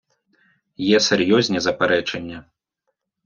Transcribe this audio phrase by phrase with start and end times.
[0.77, 2.45] Є серйозні заперечення.